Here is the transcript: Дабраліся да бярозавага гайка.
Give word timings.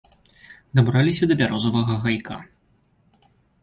Дабраліся 0.79 1.23
да 1.33 1.39
бярозавага 1.43 2.01
гайка. 2.09 2.43